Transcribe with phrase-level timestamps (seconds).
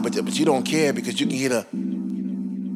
[0.00, 1.62] But but you don't care because you can hear the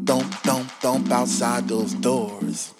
[0.04, 2.74] thump, thump, thump outside those doors.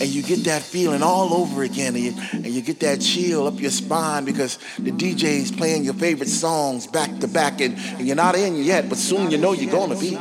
[0.00, 3.46] And you get that feeling all over again, and you, and you get that chill
[3.46, 8.06] up your spine because the DJ's playing your favorite songs back to back, and, and
[8.06, 10.16] you're not in yet, but soon you know you're gonna be.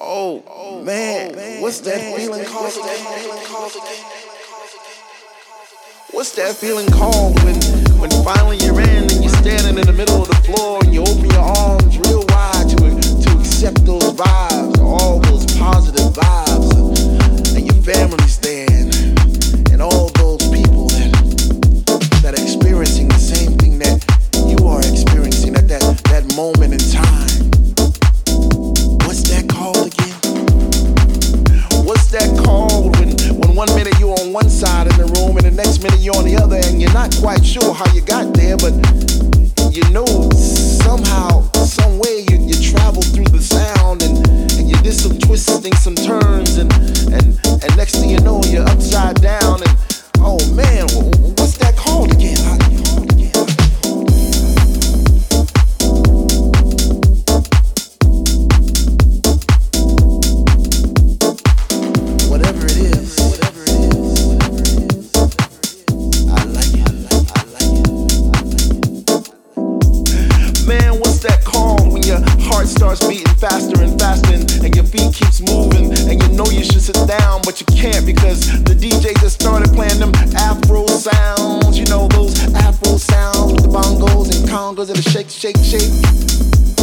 [0.00, 2.72] Oh, oh man, what's that feeling called?
[6.12, 7.58] What's that feeling called when,
[7.98, 11.02] when finally you're in and you're standing in the middle of the floor and you
[11.02, 17.66] open your arms real wide to, to accept those vibes, all those positive vibes, and
[17.66, 23.80] your family's there and, and all those people that, that are experiencing the same thing
[23.80, 23.98] that
[24.46, 26.78] you are experiencing at that, that moment in
[32.08, 35.50] That called when, when one minute you're on one side of the room and the
[35.50, 38.56] next minute you're on the other and you're not quite sure how you got there,
[38.56, 38.72] but
[39.68, 44.24] you know somehow, some way you, you travel through the sound and,
[44.56, 46.72] and you did some twisting, some turns, and,
[47.12, 49.76] and, and next thing you know you're upside down and
[50.24, 50.88] oh man,
[76.92, 81.84] sit down but you can't because the DJ just started playing them Afro sounds, you
[81.84, 85.92] know those Afro sounds with the bongos and congos and the shake, shake, shake.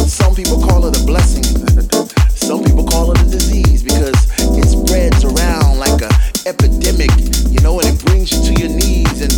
[0.06, 1.42] Some people call it a blessing.
[2.30, 4.14] Some people call it a disease because
[4.54, 6.10] it spreads around like a
[6.46, 7.10] epidemic,
[7.50, 9.18] you know, and it brings you to your knees.
[9.26, 9.32] And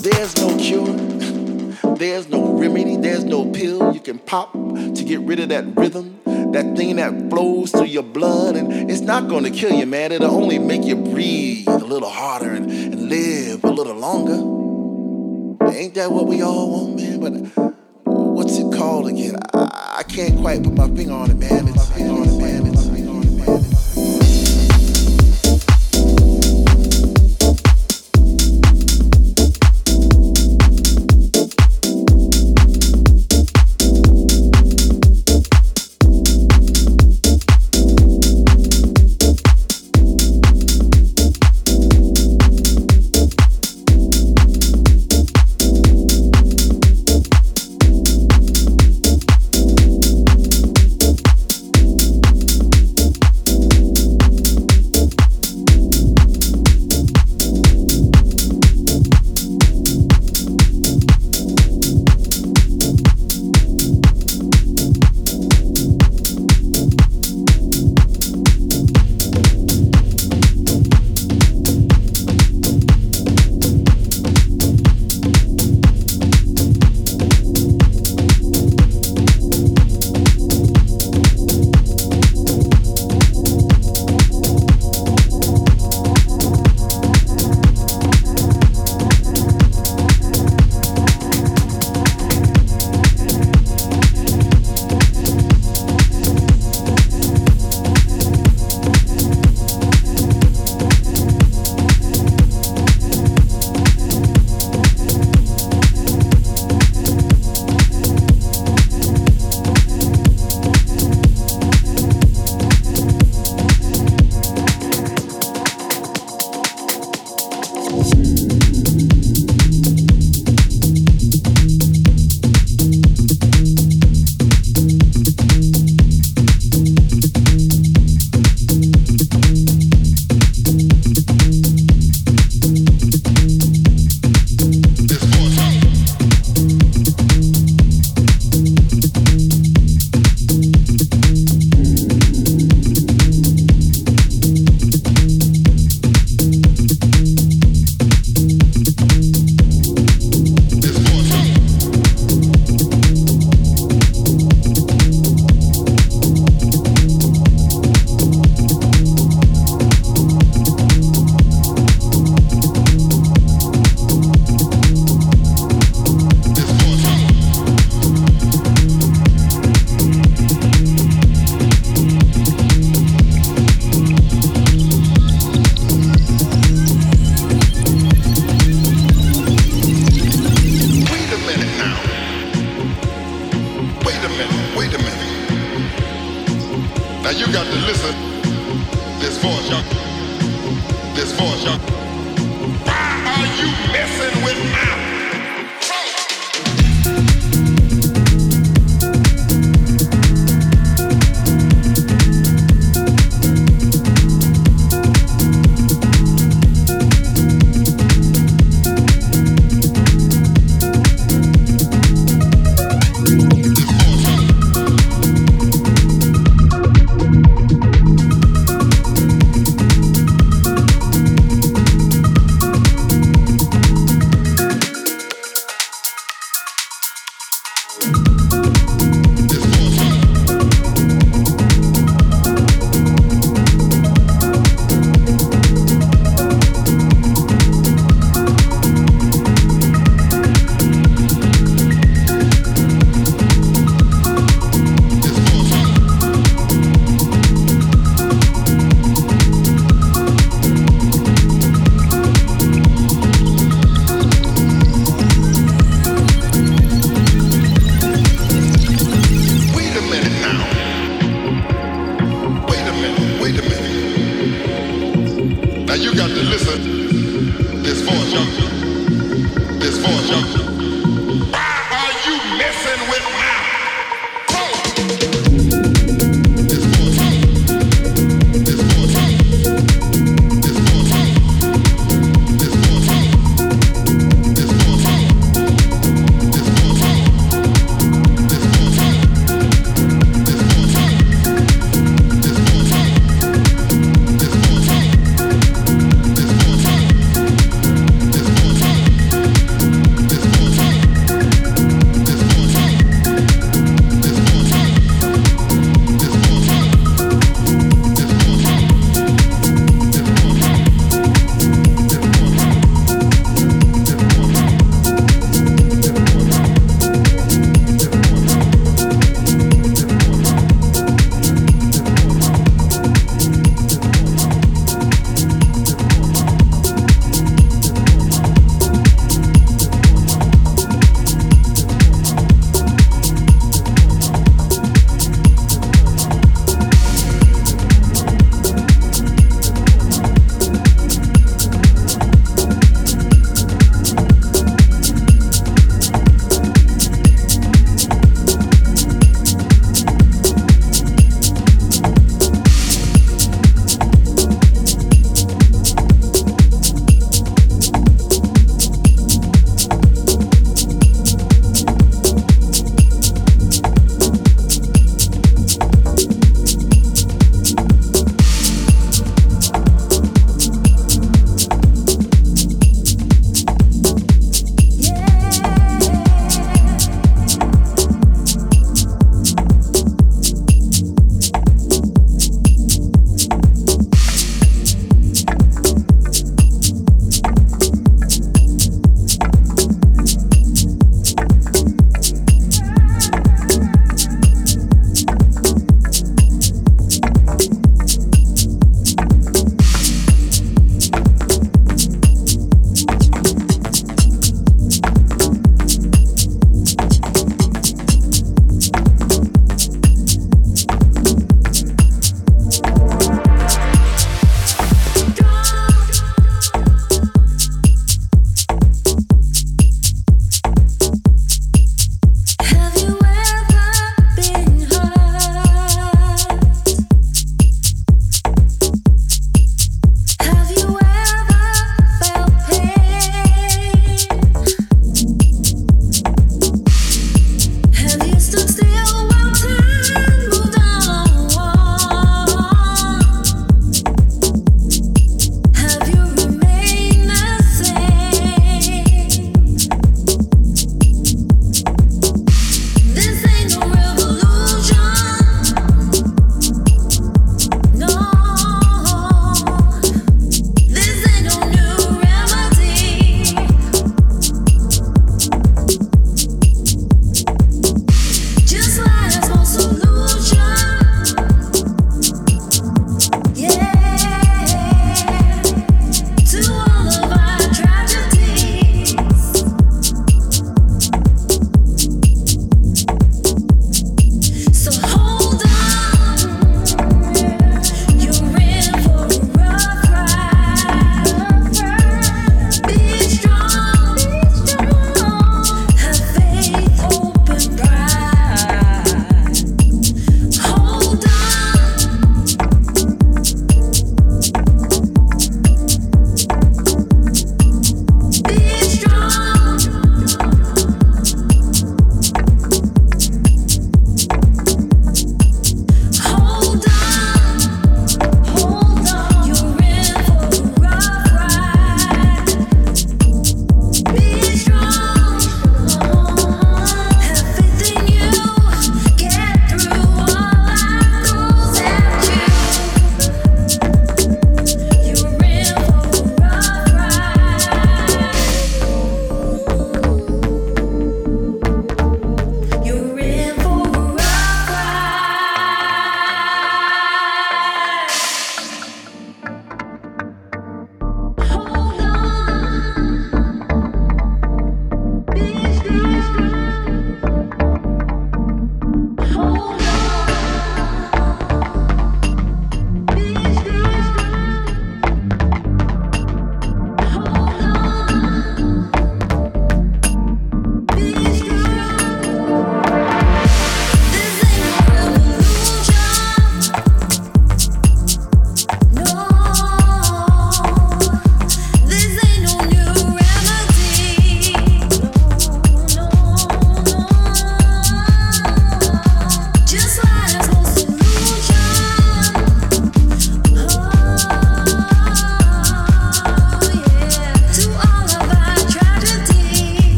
[0.00, 0.94] there's no cure,
[1.96, 6.20] there's no remedy, there's no pill you can pop to get rid of that rhythm,
[6.24, 8.54] that thing that flows through your blood.
[8.54, 10.12] And not gonna kill you, man.
[10.12, 14.34] It'll only make you breathe a little harder and, and live a little longer.
[15.72, 17.20] Ain't that what we all want, man?
[17.20, 17.32] But
[18.06, 19.36] what's it called again?
[19.52, 21.68] I, I can't quite put my finger on it, man.
[21.68, 22.66] It's, finger on it, man.
[22.66, 23.73] It's, finger on it, man.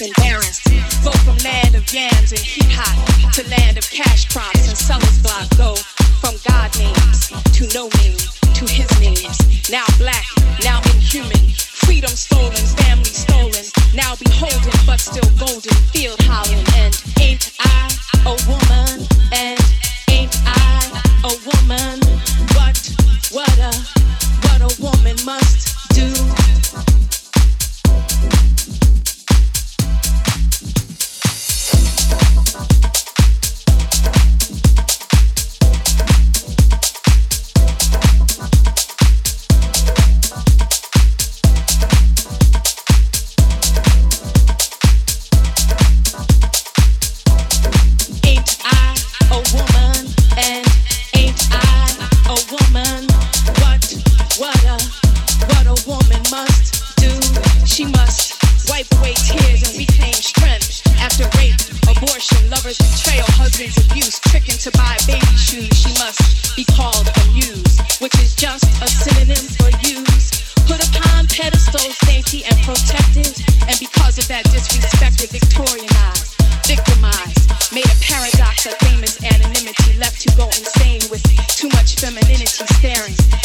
[0.00, 0.60] and barons,
[1.24, 2.40] from land of yams and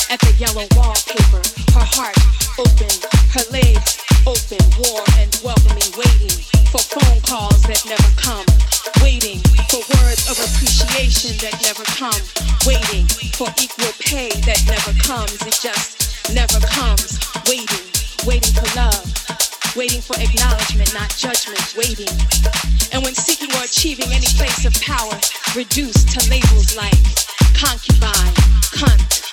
[0.09, 1.43] at the yellow wallpaper,
[1.75, 2.17] her heart
[2.59, 2.91] open,
[3.31, 6.37] her legs open, warm and welcoming, waiting
[6.71, 8.45] for phone calls that never come,
[9.03, 9.39] waiting
[9.69, 12.21] for words of appreciation that never come,
[12.65, 13.05] waiting
[13.37, 17.87] for equal pay that never comes, it just never comes, waiting,
[18.25, 19.03] waiting for love.
[19.75, 22.13] Waiting for acknowledgement, not judgment, waiting.
[22.93, 25.17] And when seeking or achieving any place of power,
[25.57, 26.93] reduced to labels like
[27.57, 28.37] concubine,
[28.69, 29.32] cunt,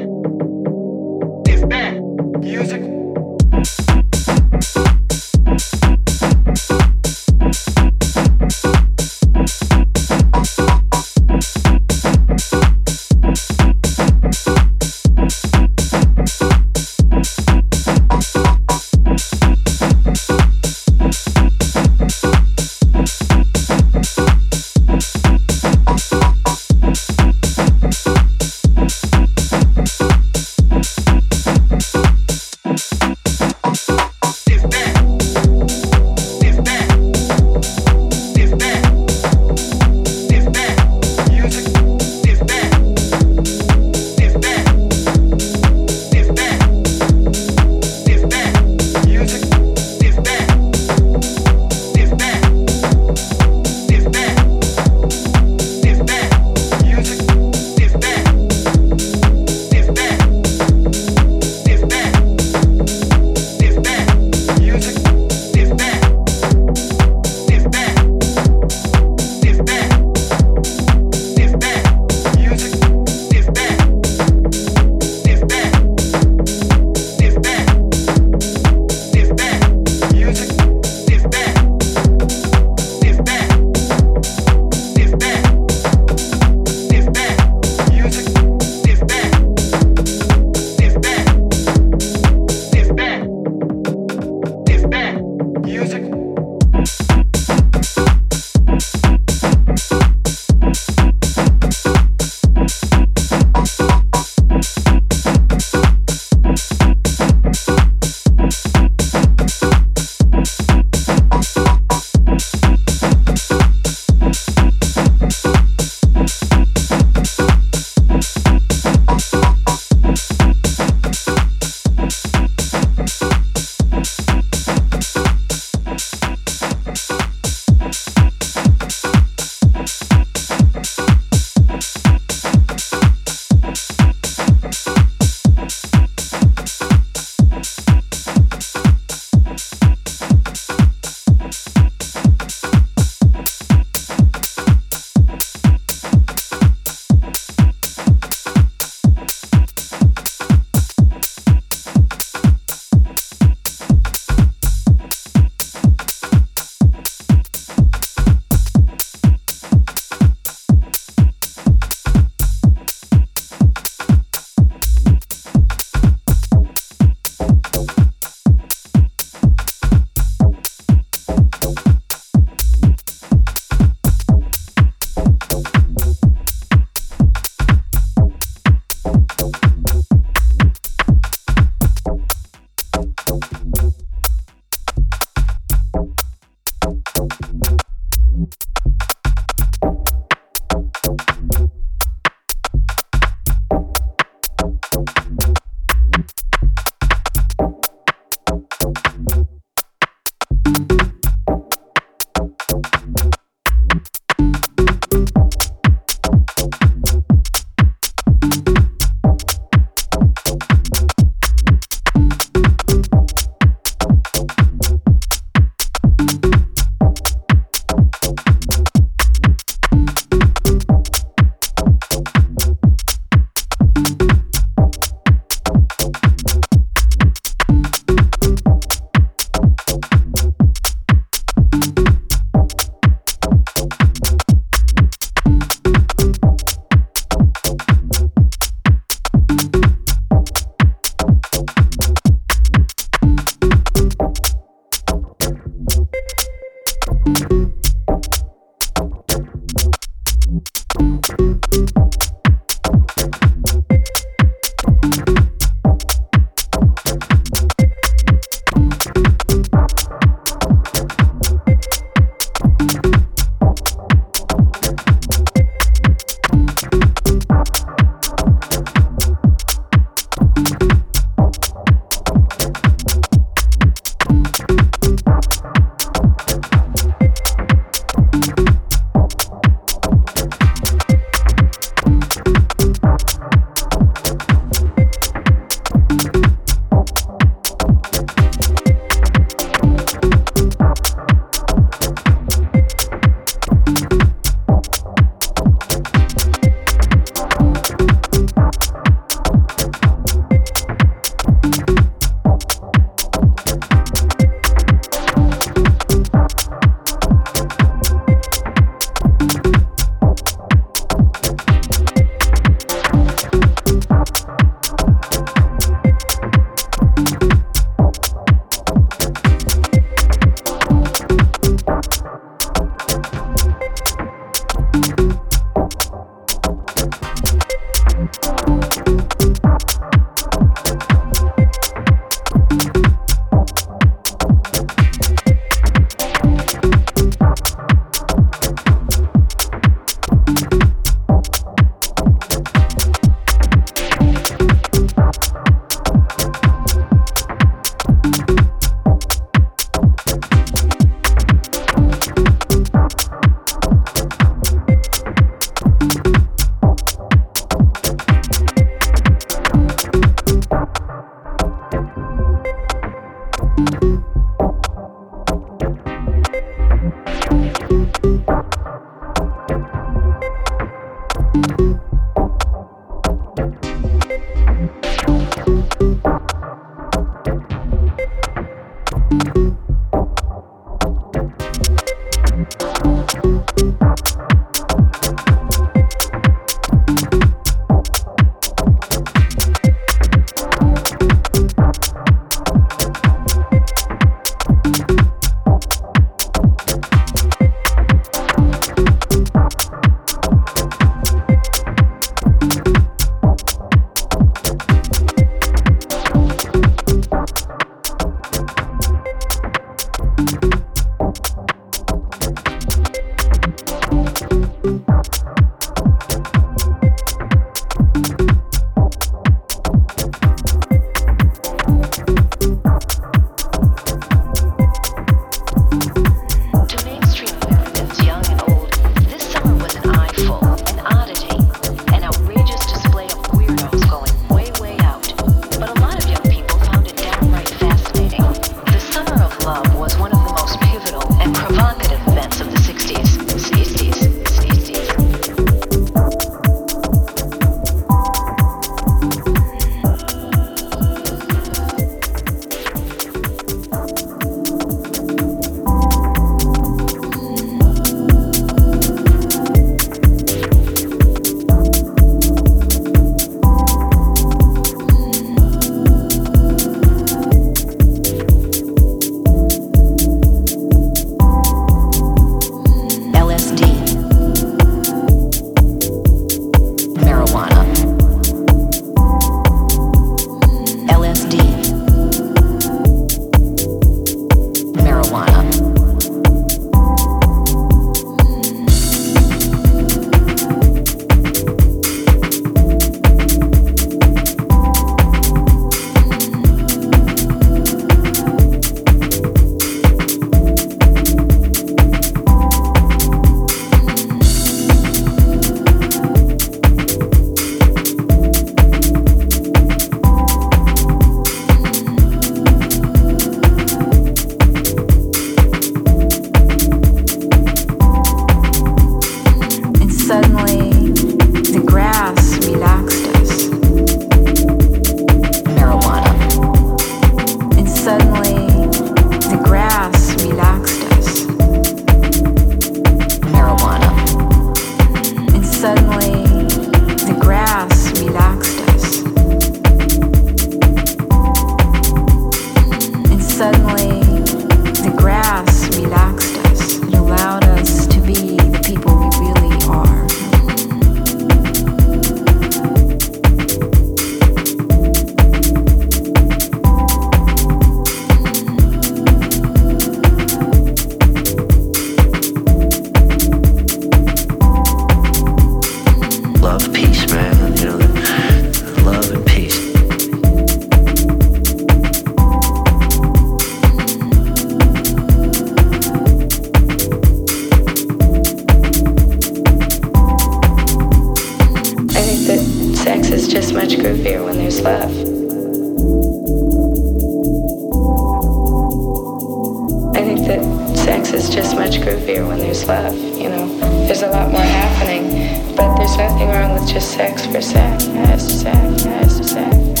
[591.33, 593.67] is just much groovier when there's love, you know.
[594.05, 599.51] There's a lot more happening, but there's nothing wrong with just sex for sex, sex,
[599.51, 600.00] sex.